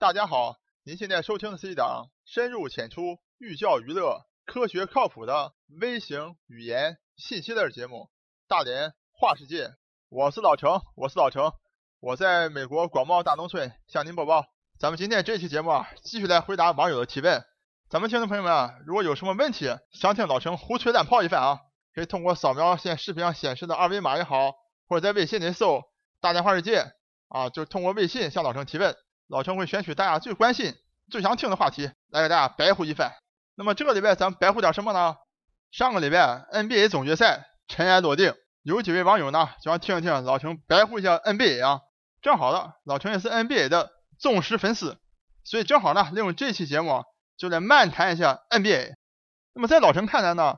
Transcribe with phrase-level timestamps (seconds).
[0.00, 7.96] 大家好，您现在收听的是一档深入浅出、寓教于乐、科学靠谱的微型语言信息类节目
[8.46, 9.66] 《大连话世界》。
[10.08, 11.50] 我是老程，我是老程，
[11.98, 14.46] 我在美国广袤大农村向您播报。
[14.78, 17.44] 咱们今天这期节目啊，继续来回答网友的提问。
[17.90, 21.58] 咱们听众朋友们啊，如果有什么问题想听老程胡吹乱泡一番啊，
[21.92, 24.52] 可以通过扫描现视频上显示的二维码也好，
[24.86, 25.82] 或者在微信里搜。
[26.20, 26.84] 大连话世界
[27.26, 28.96] 啊，就通过微信向老程提问，
[29.28, 30.74] 老程会选取大家最关心、
[31.10, 33.12] 最想听的话题来给大家白呼一番。
[33.54, 35.16] 那么这个礼拜咱们白呼点什么呢？
[35.70, 41.80] 上个礼拜 NBA 总决赛尘埃落定，有几位网友呢就想听一听老程白呼一下 NBA 啊。
[42.22, 44.96] 正好了，老陈也是 NBA 的忠实粉丝，
[45.44, 47.04] 所以正好呢利用这期节目
[47.36, 48.94] 就来漫谈一下 NBA。
[49.54, 50.56] 那么在老陈看来呢，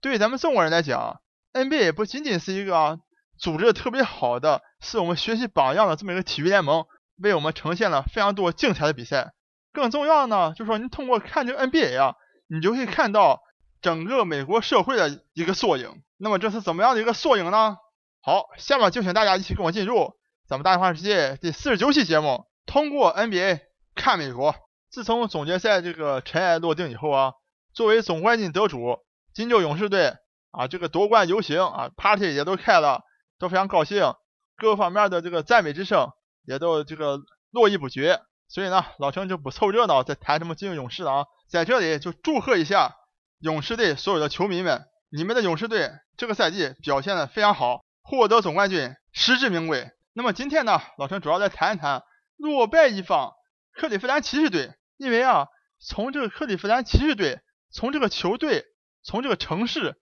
[0.00, 1.20] 对于咱们中国人来讲
[1.52, 2.98] ，NBA 不仅仅是一个。
[3.38, 6.86] 组织的特别好的，是我们学习榜样的这么一个体育联盟，
[7.18, 9.32] 为我们呈现了非常多精彩的比赛。
[9.72, 12.14] 更重要的呢，就是说你通过看这个 NBA 啊，
[12.48, 13.42] 你就会看到
[13.80, 16.02] 整个美国社会的一个缩影。
[16.16, 17.76] 那么这是怎么样的一个缩影呢？
[18.22, 20.14] 好，下面就请大家一起跟我进入
[20.48, 23.60] 咱们大话世界第四十九期节目，通过 NBA
[23.94, 24.54] 看美国。
[24.90, 27.32] 自从总决赛这个尘埃落定以后啊，
[27.74, 28.98] 作为总冠军得主
[29.34, 30.14] 金州勇士队
[30.50, 33.02] 啊，这个夺冠游行啊，party 也都开了。
[33.38, 34.14] 都非常高兴，
[34.56, 36.10] 各方面的这个赞美之声
[36.46, 42.96] 也都这个络绎不绝，所以呢，老陈就不凑热闹，再谈什么金州勇士了啊，在这里就祝贺一下
[43.40, 49.90] 勇士队所有的球迷们，你们的勇士队这个赛季表现的非常好，获得总冠军实至名归。
[50.12, 52.02] 那么今天呢，老陈主要来谈一谈
[52.36, 53.34] 落败一方
[53.74, 55.48] 克利夫兰骑士队，因为啊，
[55.80, 58.64] 从这个克利夫兰骑士队，从这个球队，
[59.02, 60.00] 从这个城市，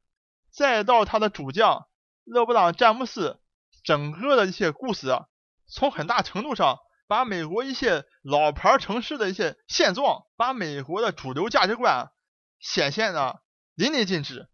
[0.53, 1.87] 再到他的主将。
[2.27, 3.39] 勒布朗·詹姆斯
[3.85, 5.27] 整个的一些故事啊，
[5.67, 12.11] 从很大程度上把美国一些老牌城市的一些现状，把美国的主流价值观
[12.59, 13.41] 显现的
[13.75, 14.49] 淋漓尽致。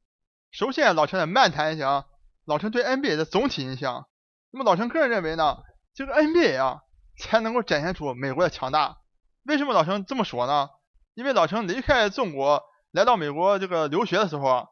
[0.51, 2.05] 首先，老陈来漫谈一下啊
[2.45, 4.09] 老陈对 NBA 的总体印象。
[4.51, 5.59] 那么，老陈个人认为呢，
[5.95, 6.81] 这个 NBA 啊，
[7.17, 8.97] 才能够展现出美国的强大。
[9.45, 10.69] 为什么老陈这么说呢？
[11.15, 14.67] 因为老陈离开中国来到美国这个留学的时候啊，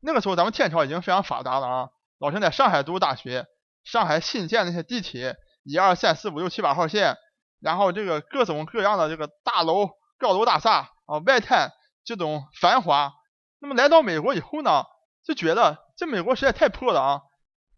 [0.00, 1.88] 那个时候咱们天朝已经非常发达了啊。
[2.18, 3.46] 老陈在上海读大学，
[3.84, 7.16] 上海新建那些地铁，一二三四五六七八号线，
[7.60, 11.70] 然后这个各种各样的这个大楼、高楼大厦啊，外滩
[12.04, 13.12] 这种繁华。
[13.60, 14.84] 那么来到美国以后呢，
[15.24, 17.20] 就觉得这美国实在太破了啊！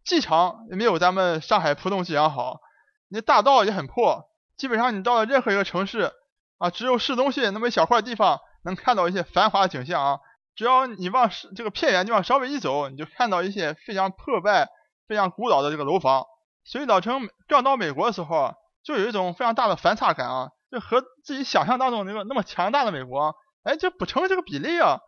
[0.05, 2.61] 机场也没有咱们上海浦东机场好，
[3.09, 6.12] 那大道也很破，基本上你到了任何一个城市
[6.59, 10.21] 啊，只有市中心那么一小块地方能看到一些繁华的景象啊。
[10.55, 14.69] 只要你往这个偏远地方稍微一走，你就看到一些非常破败、
[15.09, 16.25] 非常古老的这个楼房。
[16.64, 24.98] 所以老陈刚到美国的时候，就有一种非常大的反差感啊，就和自己想象当中那个那么强大的美国，哎，这不成这个比例啊。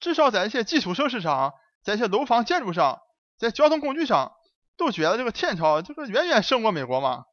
[0.00, 3.00] 至少在一些基础设施上，在一些楼房建筑上，
[3.38, 4.32] 在交通工具上，
[4.76, 7.24] 都觉得这个天朝这个远远胜过美国嘛。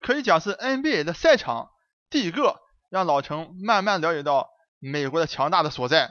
[0.00, 1.70] 可以讲是 NBA 的赛场
[2.10, 2.56] 第一个
[2.90, 4.48] 让老陈慢慢了解到
[4.78, 6.10] 美国的强大的所在。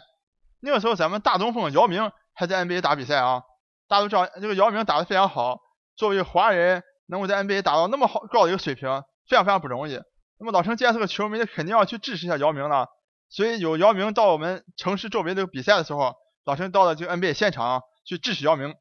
[0.60, 3.44] 那个时候，咱们大中锋姚明还在 NBA 打比赛啊，
[3.88, 5.60] 大家都知道这个姚明打得非常好。
[5.96, 10.00] 作为华人，能够在 NBA 打到那么好高的一个水平，非常非常不容易。
[10.40, 12.88] 那么老陈既然是个球迷，肯定要去支持一下姚明了。
[13.30, 16.16] 所以有姚明到我们城市周围这个比赛的时候，
[16.46, 18.76] 老陈到了这个 NBA 现场去支持姚明。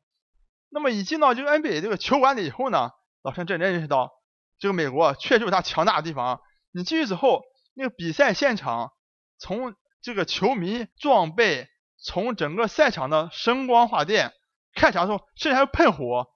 [0.71, 2.91] 那么一进到这个 NBA 这个球馆里以后呢，
[3.23, 4.11] 老陈真正认识到
[4.59, 6.41] 这个美国确实有它强大的地方。
[6.73, 7.43] 你进去之后，
[7.75, 8.93] 那个比赛现场
[9.39, 11.69] 从这个球迷装备。
[12.07, 14.35] 从整个赛场的声光画电，
[14.75, 16.27] 开场的时候甚至还有喷火，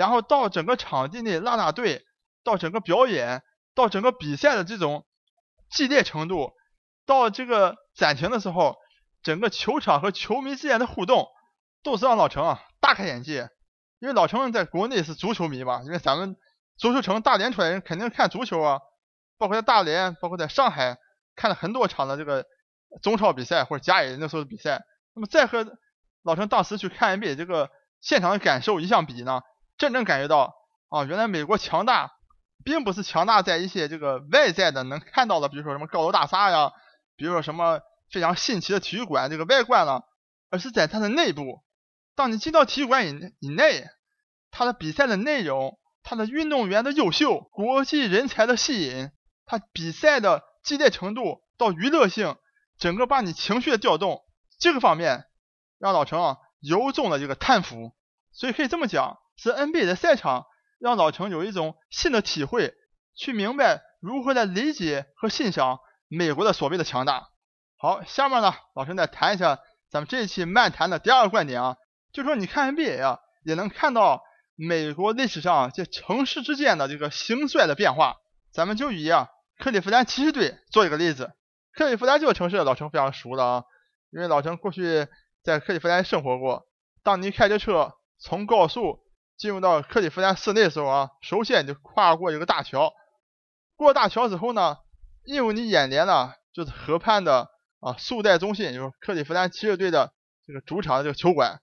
[0.00, 2.06] 然后到整个场地的啦啦队，
[2.42, 3.42] 到整个表演，
[3.74, 5.04] 到整个比赛的这种
[5.68, 6.54] 激烈程度，
[7.04, 8.78] 到这个暂停的时候，
[9.22, 11.28] 整个球场和球迷之间的互动，
[11.82, 13.50] 都是让老陈啊大开眼界。
[13.98, 16.34] 因为老陈在国内是足球迷嘛，因为咱们
[16.78, 18.80] 足球城大连出来人肯定看足球啊，
[19.36, 20.96] 包括在大连，包括在上海
[21.36, 22.46] 看了很多场的这个
[23.02, 24.80] 中超比赛或者甲 A 那时候的比赛。
[25.12, 25.76] 那么再和
[26.22, 27.68] 老陈当时去看 NBA 这个
[28.00, 29.42] 现场的感受一相比呢，
[29.80, 30.54] 真正感觉到
[30.90, 32.12] 啊，原来美国强大，
[32.64, 36.72] 并不是强大在一些这个外在的能看到的，比如说什么高楼大厦呀，
[37.16, 37.80] 比如说什么
[38.10, 40.04] 非常新奇的体育馆这个外观了，
[40.50, 41.64] 而是在它的内部。
[42.14, 43.86] 当你进到体育馆以以内，
[44.50, 49.10] 它的比赛的内容，它的运动员的优秀，国际人才的吸引，
[49.46, 52.36] 它比赛的激烈程度到娱乐性，
[52.78, 54.20] 整个把你情绪的调动。
[54.58, 55.24] 这个方面
[55.78, 57.94] 让老陈啊由衷的这个叹服，
[58.32, 60.44] 所以可以这么讲，是 NBA 的赛场
[60.78, 62.74] 让老陈有一种新的体会，
[63.16, 65.78] 去明白如何来理解和欣赏
[66.08, 67.30] 美国的所谓的强大。
[67.78, 69.58] 好，下面呢，老陈再谈一下
[69.88, 71.76] 咱们这一期漫谈的第二个观点啊，
[72.12, 74.22] 就说你看 NBA 啊，也能看到
[74.56, 78.16] 美国历史上这城市之间的这个兴衰的变化。
[78.52, 79.28] 咱们就以啊
[79.58, 81.32] 克利夫兰骑士队做一个例子，
[81.72, 83.64] 克利夫兰这个城市老陈非常熟的啊，
[84.10, 85.08] 因为老陈过去
[85.42, 86.66] 在克利夫兰生活过。
[87.02, 89.00] 当你开着车从高速
[89.40, 92.92] 进入到克利夫兰市内的时候啊，首先就跨过一个大桥，
[93.74, 94.76] 过大桥之后呢，
[95.24, 97.50] 映入你眼帘的就是河畔的。
[97.82, 100.12] 啊，速贷中心就是克利夫兰骑士队的
[100.46, 101.62] 这个主场的这个球馆，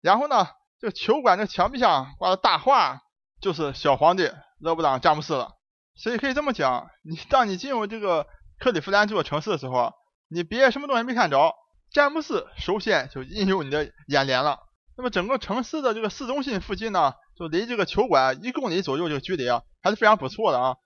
[0.00, 3.02] 然后呢，这个球馆的墙壁上挂的大画
[3.42, 5.58] 就是小皇帝勒布朗詹姆斯了。
[5.96, 8.26] 所以可以这么讲，你当你进入这个
[8.58, 9.92] 克利夫兰这座城市的时候，
[10.30, 11.54] 你别什么东西没看着，
[11.92, 14.60] 詹姆斯首先就映入你的眼帘了。
[15.00, 20.76] 那么整个城市的这个市中心附近呢，就离这个球馆一公里左右这个距离啊，还是非常不错的啊，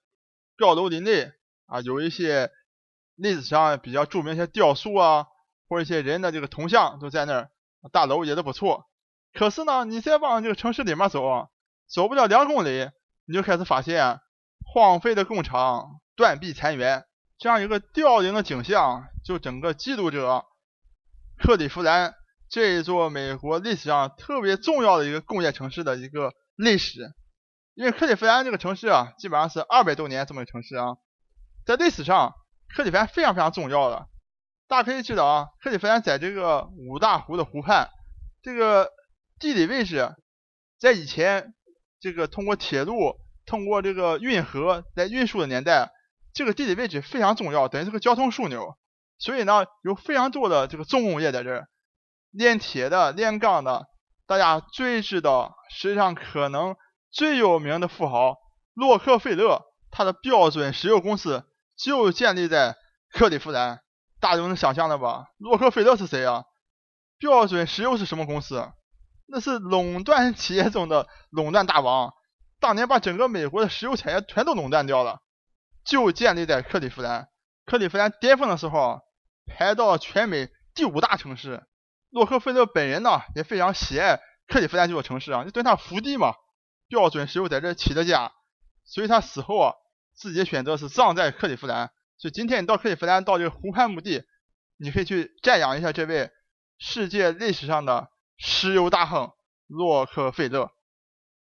[0.57, 1.25] 高楼林立
[1.67, 2.51] 啊，有一些。
[3.17, 5.27] 历史上比较著名一些雕塑啊，
[5.69, 7.51] 或者一些人的这个铜像都在那儿，
[7.93, 8.87] 大楼也都不错。
[9.33, 11.49] 可是呢，你再往这个城市里面走，
[11.89, 12.91] 走不了两公里，
[13.25, 14.19] 你就开始发现
[14.65, 17.05] 荒废的工厂、断壁残垣，
[17.39, 20.45] 这样一个凋零的景象，就整个记录着
[21.39, 22.17] 克利夫兰
[22.55, 27.13] 这一座美国历史上特别重要的一个工业城市的一个历史。
[27.75, 30.95] 因为克利夫兰这个城市啊，基本上是二百多年这么个城市啊，
[31.67, 32.33] 在历史上。
[32.73, 34.07] 克利夫兰非常非常重要的，
[34.69, 37.89] 大家可以知道啊，克利夫兰在这个五大湖的湖畔，
[38.41, 38.89] 这个
[39.41, 40.15] 地理位置，
[40.79, 41.55] 在以前
[42.01, 43.17] 这个通过铁路、
[43.47, 45.91] 通过这个运河来运输的年代，
[46.33, 48.77] 这个地理位置非常重要，等于是个交通枢纽。
[49.19, 51.69] 所以呢，有非常多的这个重工业在这儿，
[52.35, 53.87] 炼铁的、炼钢的。
[54.27, 56.77] 大家最知道，实际上可能
[57.11, 58.37] 最有名的富豪
[58.75, 61.45] 洛克菲勒，他的标准石油公司。
[61.77, 62.77] 就建立在
[63.11, 63.81] 克利夫兰，
[64.21, 65.27] 大家都能想象的吧？
[65.39, 66.45] 洛克菲勒是谁啊？
[67.19, 68.71] 标准石油是什么公司？
[69.27, 72.13] 那是垄断企业中的垄断大王，
[72.61, 75.19] 当年把整个美国的石油产业全都垄断掉了。
[75.85, 77.29] 就建立在克利夫兰，
[77.67, 79.01] 克利夫兰巅峰的时候
[79.47, 81.67] 排到全美第五大城市。
[82.15, 86.35] 洛克菲勒本人呢也非常喜爱克利夫兰这座城市啊，就对他福地嘛，
[86.89, 88.33] 标准石油在这起的家，
[88.85, 89.75] 所以他死后啊。
[90.17, 94.23] 自己的选择是葬在克利夫兰，所以今天你到克利夫兰到这个湖畔墓地，
[94.77, 96.31] 你可以去瞻仰一下这位
[96.79, 99.33] 世界历史上的石油大亨
[99.67, 100.71] 洛克菲勒。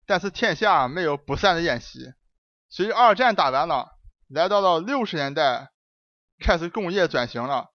[0.07, 2.13] 但是天下没有不散的宴席，
[2.69, 3.89] 随着二战打完了，
[4.29, 5.73] 来到了六十年代，
[6.39, 7.71] 开始工业转型了，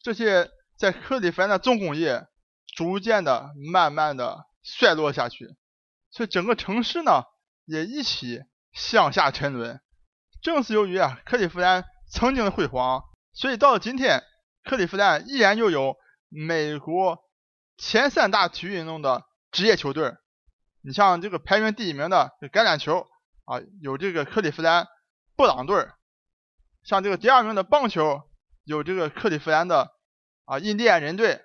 [0.00, 2.28] 这些在克利夫兰的重工业
[2.76, 5.56] 逐渐的、慢慢的衰落下去，
[6.10, 7.22] 所以整个城市呢
[7.64, 8.42] 也一起
[8.74, 9.80] 向下沉沦。
[10.42, 13.02] 正是由于啊，克利夫兰曾经的辉煌，
[13.32, 14.22] 所以到了今天，
[14.62, 15.96] 克利夫兰依然拥有
[16.28, 17.18] 美国
[17.78, 20.12] 前三大体育运动的职业球队。
[20.82, 23.08] 你像这个排名第一名的橄榄球
[23.46, 24.86] 啊，有这个克利夫兰
[25.34, 25.94] 布朗队；
[26.84, 28.28] 像这个第二名的棒球，
[28.64, 29.92] 有这个克利夫兰的
[30.44, 31.40] 啊印第安人队。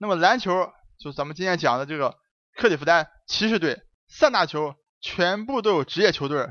[0.00, 2.16] 那么篮球就是咱们今天讲的这个
[2.56, 3.82] 克利夫兰骑士队。
[4.08, 6.48] 三大球全部都有职业球队，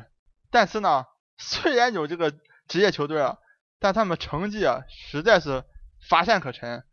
[0.50, 1.04] 但是呢。
[1.42, 2.34] 虽然有这个
[2.68, 3.38] 职业球队啊，
[3.80, 5.64] 但他们成绩啊实在是
[6.10, 6.84] 乏善可陈。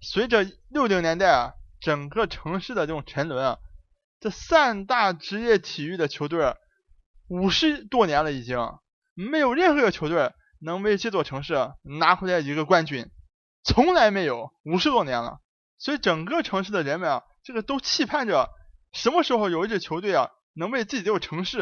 [0.00, 3.58] 随着六零年代啊整个城市的这种沉沦啊，
[4.18, 6.56] 这三大职业体育的球队
[7.28, 8.58] 五十多年了已经
[9.14, 13.08] 没有任何一个球队能为这座城市拿回来一个冠军，
[13.62, 15.38] 从来没有五十多年了。
[15.84, 18.48] 所以整个城市的人们啊，这个都期盼着
[18.94, 21.58] 什么时候有一支球队啊能为自己这个城市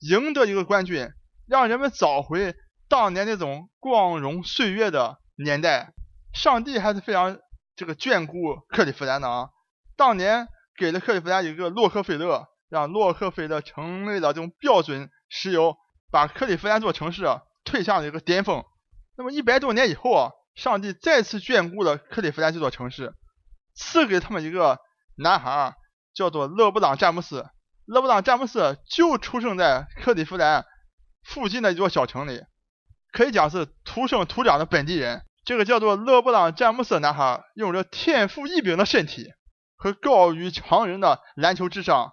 [0.00, 1.08] 赢得一个冠军。
[1.48, 2.54] 让人们找回
[2.90, 5.94] 当年那种光荣岁月的年代，
[6.34, 7.38] 上帝还是非常
[7.74, 8.34] 这个眷顾
[8.68, 9.48] 克利夫兰的啊。
[9.96, 15.78] 当年给了克利夫兰一个洛克菲勒，让洛克菲勒成为了这种标准石油，
[16.10, 17.24] 把克利夫兰这座城市
[17.64, 18.62] 推向了一个巅峰。
[19.16, 23.14] 那么一百多年以后啊，上帝再次眷顾了克利夫兰这座城市，
[23.74, 24.78] 赐给他们一个
[25.16, 25.74] 男孩，
[26.14, 27.46] 叫做勒布朗詹姆斯。
[27.86, 30.64] 勒布朗詹姆斯就出生在克利夫兰。
[31.26, 32.42] 附近的一座小城里，
[33.10, 35.24] 可以讲是土生土长的本地人。
[35.46, 39.32] 这个叫做勒布朗·詹姆斯的男孩，拥有着天赋异禀的身体
[39.76, 42.12] 和高于常人的篮球智商，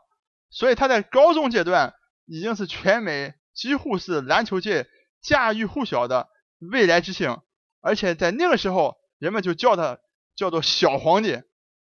[0.50, 1.94] 所以他在高中阶段
[2.26, 4.88] 已经是全美几乎是篮球界
[5.22, 7.38] 家喻户晓的未来之星。
[7.82, 9.98] 而且在那个时候，人们就叫他
[10.38, 11.42] 叫做“小皇帝”，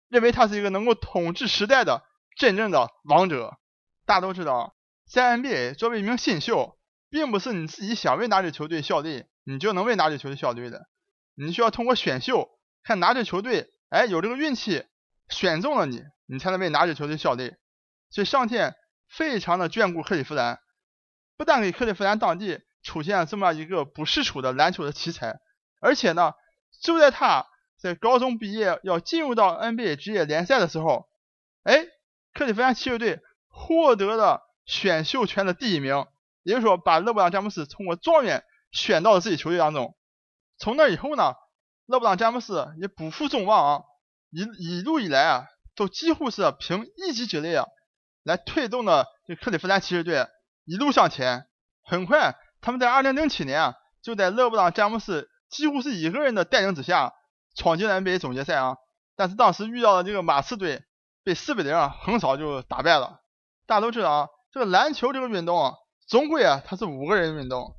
[0.08, 2.02] 认为他是一个能够统治时代的
[2.36, 3.56] 真正的王者。
[4.04, 4.76] 大家都知道，
[5.10, 6.74] 在 NBA 作为一名新秀。
[7.08, 10.88] 并不是你自己想为哪支球队效力，你就能为哪支球队效力的。
[11.36, 12.50] 你需要通过选秀，
[12.82, 14.84] 看哪支球队，哎，有这个运气
[15.28, 17.54] 选中了你，你才能为哪支球队效力。
[18.10, 18.74] 所以上天
[19.08, 20.58] 非常的眷顾克利夫兰，
[21.36, 25.38] 不但给克利夫兰当地出现了这么一个不世出的篮球的奇才，
[25.80, 26.32] 而且呢，
[26.82, 27.46] 就在他
[27.78, 31.08] 在高中毕业要进入到 NBA 职业联赛的时候，
[31.62, 31.86] 哎，
[32.32, 36.06] 克利夫兰骑士队获得了选秀权的第一名，
[36.42, 39.94] 也就是说把勒布朗詹姆斯通过状元选到了自己球队当中。
[40.58, 41.34] 从那以后呢，
[41.86, 43.84] 勒布朗詹姆斯也不负众望啊，
[44.30, 47.66] 一一路以来啊，都几乎是凭一己之力啊。
[48.22, 50.26] 来推动的这克利夫兰骑士队
[50.64, 51.46] 一路向前，
[51.84, 57.12] 很快他们在2007年啊，就在勒布朗詹姆斯几乎是一个人的带领之下，
[57.56, 58.76] 闯进了 NBA 总决赛啊。
[59.16, 60.84] 但是当时遇到的这个马刺队，
[61.24, 63.20] 被4比0横扫就打败了。
[63.66, 65.74] 大家都知道啊，这个篮球这个运动啊，
[66.06, 67.74] 总归啊它是五个人运动，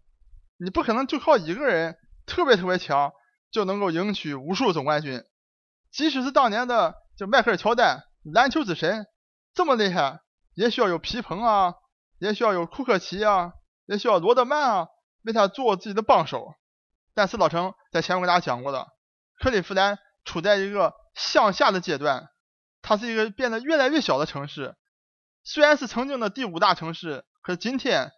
[0.58, 3.14] 你不可能就靠一个人特别特别强
[3.52, 5.24] 就能够赢取无数总冠军。
[5.92, 8.04] 即使是当年的就迈克尔乔丹，
[8.34, 9.06] 篮球之神
[9.54, 10.20] 这么厉害。
[10.56, 11.76] 也需要有皮蓬啊，
[12.18, 13.52] 也需要有库克奇啊，
[13.86, 14.88] 也需要罗德曼啊，
[15.24, 16.56] 为他做自己的帮手。
[17.14, 18.88] 但是老程在前面跟大家讲过的，
[19.40, 22.30] 克利夫兰处在一个向下的阶段，
[22.82, 24.76] 它是一个变得越来越小的城市。
[25.44, 28.12] 虽然是曾经的第五大城市，可今天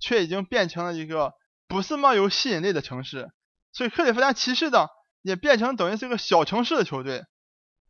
[0.00, 1.34] 却已经变成了一个
[1.68, 3.30] 不是么有吸引力的城市。
[3.72, 4.88] 所以克利夫兰骑士呢，
[5.22, 7.24] 也变成等于是个小城市的球队。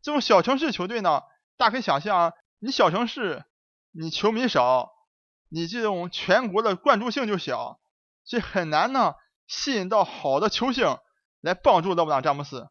[0.03, 1.23] 这种小城市球队呢，
[1.57, 3.45] 大家可以想象，你小城市。
[3.95, 4.89] 你球迷少，
[5.51, 7.79] 你这种全国的关注性就小，
[8.25, 9.13] 所以很难呢
[9.47, 10.97] 吸引到好的球星
[11.43, 12.67] 来帮助勒布朗詹姆斯。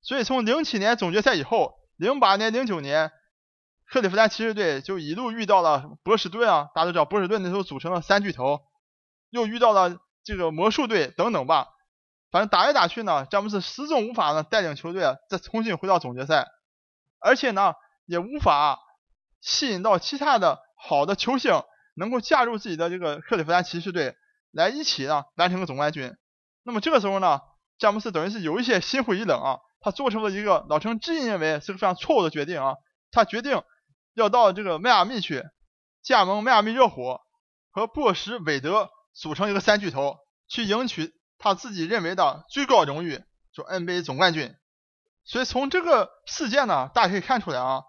[0.00, 3.12] 所以从零七年总决赛以后，零八年、零九年，
[3.84, 8.60] 克利夫兰骑士队就一路遇到了波士顿啊，大家都知道波士顿那时候组成了三巨头，
[9.28, 11.68] 又遇到了这个魔术队等等吧。
[12.30, 16.46] 反正打来打去呢，詹姆斯始终无法呢带领球队再重新回到总决赛，
[17.20, 17.74] 而且呢
[18.06, 18.78] 也无法。
[19.44, 21.64] 吸引到其他的好的球星
[21.96, 24.14] 能够加入自己的这个克利夫兰骑士队，
[24.52, 26.16] 来一起呢完成个总冠军。
[26.62, 27.40] 那么这个时候呢，
[27.82, 32.76] 詹姆斯等于是有一些心灰意冷啊，他做出了一个老陈至今认为是个非常错误的决定啊，
[33.10, 33.60] 他决定
[34.14, 35.42] 要到这个迈阿密去
[36.00, 37.20] 加盟迈阿密热火，
[37.72, 43.20] 和波什韦德组成一个三巨头，去赢取他自己认为的最高荣誉，
[43.52, 44.54] 就 NBA 总冠军。
[45.24, 47.82] 所以从这个事件呢，大家可以看出来啊。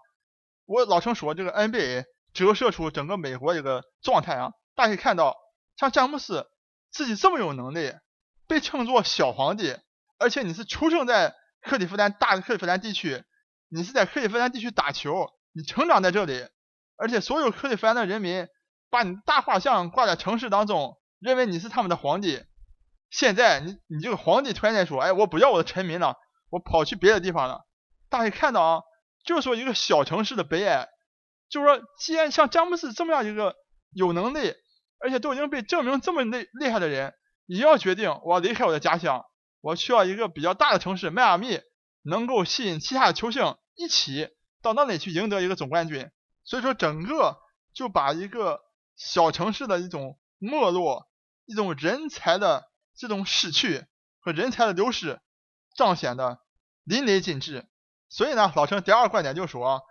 [0.64, 5.36] 我老陈说，这个 NBA 折射出整个美国一个状态啊，大家可以看到，
[5.76, 6.48] 像詹姆斯
[6.90, 7.92] 自己这么有能力，
[8.54, 9.76] 被称作小皇帝，
[10.16, 13.24] 而且你是出生在克利夫兰大克利夫兰地区，
[13.68, 16.46] 你是在克利夫兰地区打球，你成长在这里，
[16.96, 18.46] 而且所有克利夫兰的人民
[18.90, 22.44] 把你大画像挂在城市当中，认为你是他们的皇帝。
[23.10, 26.14] 现在你你这个皇帝突然间说，哎，我不要我的臣民了，
[26.48, 27.66] 我跑去别的地方了，
[28.08, 28.82] 大家看到啊。
[29.24, 30.86] 就是说一个小城市的悲哀，
[31.48, 33.56] 就是说，既然像詹姆斯这么样一个
[33.90, 34.54] 有能力，
[35.00, 37.14] 而且都已经被证明这么厉厉害的人，
[37.46, 39.24] 也要决定我要离开我的家乡，
[39.60, 41.60] 我需要一个比较大的城市迈阿密，
[42.02, 44.28] 能够吸引其他的球星一起
[44.62, 46.10] 到那里去赢得一个总冠军。
[46.44, 47.38] 所以说，整个
[47.72, 48.60] 就把一个
[48.96, 51.08] 小城市的一种没落、
[51.46, 52.64] 一种人才的
[52.96, 53.86] 这种失去
[54.20, 55.20] 和人才的流失，
[55.76, 56.38] 彰显的
[56.84, 57.66] 淋漓尽致。
[58.08, 59.82] 所以呢，老陈第二个观点就是说，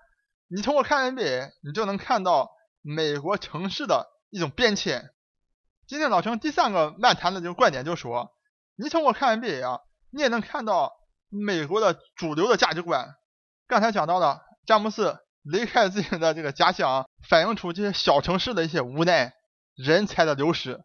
[0.48, 5.10] 你通过看 NBA，你就能看到美国城市的一种变迁。
[5.87, 8.31] 今天老陈第三个漫谈的这个观点就是说，
[8.75, 9.79] 你通过看 NBA 啊，
[10.11, 10.93] 你也能看到
[11.29, 13.15] 美国的主流的价值观。
[13.67, 19.33] 刚才讲到了詹姆斯离开自己的这个家乡，反映出这些小城市的一些无奈、
[19.75, 20.83] 人才的流失。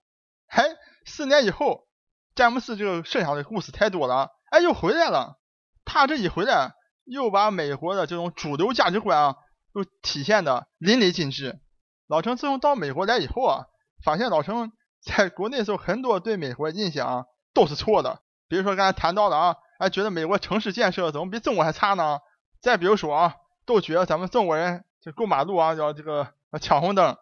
[0.49, 0.65] 哎，
[1.07, 1.87] 四年以后，
[2.35, 5.39] 詹姆斯这个剩下的故事太多了，哎，又回来了。
[5.85, 6.75] 他这一回来。
[7.11, 9.37] 又把美国的这种主流价值观啊，
[9.73, 11.59] 都体现的淋漓尽致。
[12.07, 13.65] 老陈自从到美国来以后啊，
[14.05, 14.71] 发现老陈
[15.09, 18.21] 在国内时候很多对美国的印象都是错的。
[18.49, 22.19] 比如说刚才谈到的啊，哎，觉得美国城市建设怎么比中国还差呢？
[22.61, 23.35] 再比如说啊，
[23.67, 26.29] 都觉得咱们中国人这过马路啊要这个
[26.61, 27.17] 抢红灯。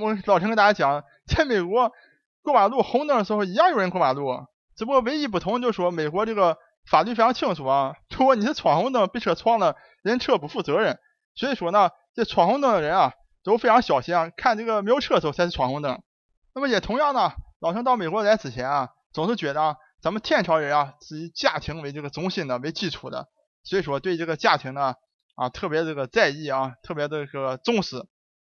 [0.00, 1.90] 我老陈跟大家讲，在美国
[2.42, 4.46] 过马路红灯的时候一样有人过马路，
[4.76, 6.58] 只不过唯一不同就是说美国这个。
[6.88, 11.00] 法律非常清楚啊，如果你是闯红灯被车撞了，人车不负责任。
[11.34, 16.00] 所以说呢，这闯红灯的人啊都非常小心啊，看这个没有车的时候才是闯红灯。
[16.56, 23.28] 那么也同样呢，老陈到美国来之前啊，总是觉得啊，咱们天朝人啊是以家庭为这个中心的为基础的，
[23.62, 24.94] 所以说对这个家庭呢
[25.34, 28.06] 啊特别这个在意啊，特别这个重视。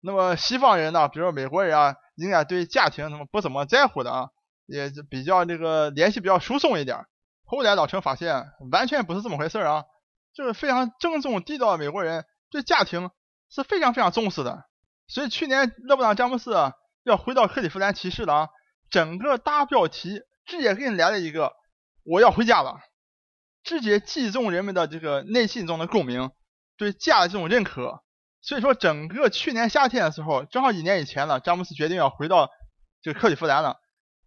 [0.01, 4.29] 那么西方人呢，比如说美国人啊，应该对家庭什么不怎么在乎的啊，
[4.65, 7.05] 也比较这个联系比较疏松一点。
[7.45, 9.83] 后来老陈发现完全不是这么回事啊，
[10.33, 13.11] 就是非常正宗地道的美国人对家庭
[13.51, 14.65] 是非常非常重视的。
[15.07, 16.55] 所以去年勒布朗詹姆斯
[17.03, 18.49] 要回到克利夫兰骑士了啊，
[18.89, 21.53] 整个大标题直接给你来了一个
[22.03, 22.79] 我要回家了，
[23.63, 26.31] 直接击中人们的这个内心中的共鸣，
[26.77, 28.03] 对家的这种认可。
[28.41, 32.49] 所以说，整个去年夏天的时候，正好一年以前了，詹姆斯决定要回到
[33.03, 33.77] 这个克利夫兰了。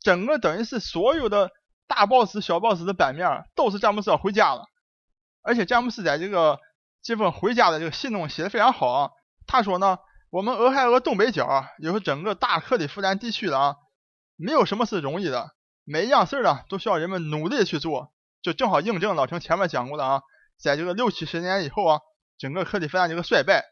[0.01, 1.51] 整个等于是所有的
[1.89, 4.67] 大 boss、小 boss 的版面都是詹姆斯要回家了。
[5.43, 6.61] 而且詹姆斯在这个
[7.03, 9.11] 这份回家的这个信中写的非常好啊。
[9.49, 9.99] 他说呢，
[10.35, 13.77] 我们俄亥俄东北角啊，也是整个大克里夫兰地区的啊，
[14.35, 18.13] 没有什么是容易的，每一样事儿呢都需要人们努力去做。
[18.43, 20.23] 就正好印证老陈前面讲过的啊，
[20.59, 22.01] 在这个六七十年以后啊，
[22.37, 23.63] 整个克里夫兰这个衰败。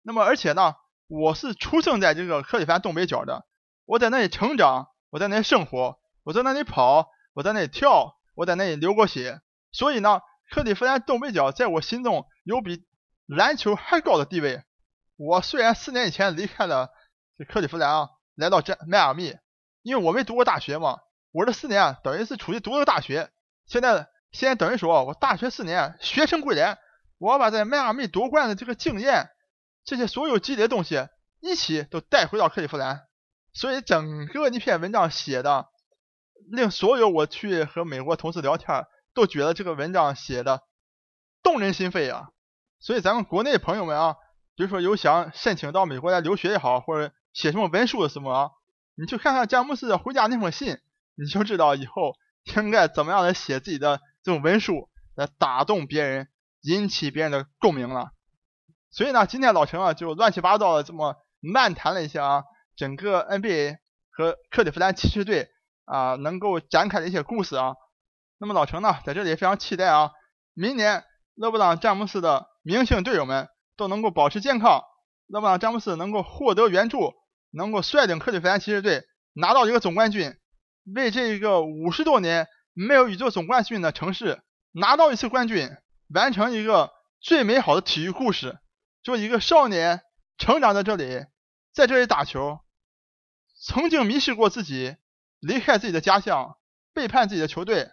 [0.00, 0.72] 那么，而且呢，
[1.06, 3.44] 我是出生在这个克里夫兰东北角的，
[3.84, 12.86] 我在那里成长，我在那里生活，我在那里跑，我在那里跳，我在那里流过血，所以呢，克里夫兰东北角在我心中有比
[13.26, 14.64] 篮球还高的地位。
[15.22, 16.88] 我虽然四年以前离开了
[17.36, 19.36] 这克利夫兰啊，来到这迈阿密，
[19.82, 21.00] 因为我没读过大学嘛，
[21.30, 23.30] 我这四年等于是出去读了大学，
[23.66, 26.78] 现在现在等于说我大学四年学成归来，
[27.18, 29.28] 我把在迈阿密夺冠的这个经验。
[29.84, 31.06] 这些所有积累的东西
[31.40, 33.06] 一起都带回到克利夫兰，
[33.52, 35.68] 所以整个一篇文章写的，
[36.50, 40.62] 令所有我去和美国同事聊天都觉得这个文章写的
[41.42, 42.28] 动人心扉啊。
[42.78, 44.16] 所以咱们国内朋友们啊，
[44.60, 48.50] 比如说有想申请到美国来留学也好，或者写什么文书什么啊，
[48.94, 50.76] 你去看看詹姆斯的回家那封信，
[51.14, 52.12] 你就知道以后
[52.56, 56.28] 应该怎么样来写自己的这种文书，来打动别人，
[56.60, 58.10] 引起别人的共鸣了。
[58.90, 62.44] 所以呢，今天老陈啊就乱七八糟的这么漫谈了一下啊，
[62.76, 63.78] 整个 NBA
[64.10, 65.48] 和克利夫兰骑士队
[65.86, 67.76] 啊能够展开的一些故事啊。
[68.36, 70.10] 那么老陈呢在这里非常期待啊，
[70.52, 71.02] 明年
[71.34, 73.48] 勒布朗詹姆斯的明星队友们
[73.80, 74.84] 都能够保持健康，
[75.26, 77.14] 那么詹姆斯能够获得援助，
[77.50, 80.36] 能够率领克利夫兰骑士队拿到一个总冠军，
[80.94, 85.70] 为这个五十多年没有宇宙总冠军的城市拿到一次冠军，
[86.14, 88.58] 完成一个最美好的体育故事。
[89.02, 90.02] 就一个少年
[90.36, 91.24] 成长在这里，
[91.72, 92.60] 在这里打球，
[93.64, 94.94] 曾经迷失过自己，
[95.38, 96.58] 离开自己的家乡，
[96.92, 97.88] 背叛自己的球队，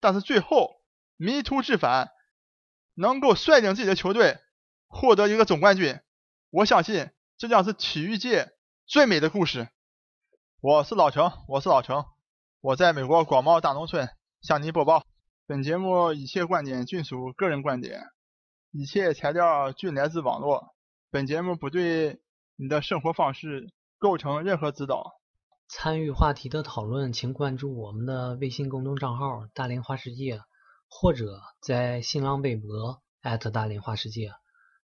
[0.00, 0.82] 但是最后
[1.16, 2.10] 迷途知返，
[2.94, 4.40] 能够率领自己的球队
[4.90, 6.00] 获得一个总冠军。
[6.50, 8.50] 我相信这将是体育界
[8.86, 9.68] 最美的故事。
[10.60, 12.04] 我是老程，我是老程，
[12.60, 14.10] 我在美国广袤大农村
[14.42, 15.04] 向您播报。
[15.46, 18.02] 本节目一切观点均属个人观点。
[18.72, 20.74] 一切材料均来自网络，
[21.10, 22.20] 本节目不对
[22.56, 25.12] 你的生活方式构成任何指导。
[25.68, 30.40] 参与话题的讨论，请关注我们的微信公众账号“大连花世界”，
[30.90, 33.00] 或者在新浪微博
[33.52, 34.32] 大连花世界，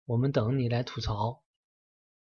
[0.07, 1.46] 我们等你来吐槽。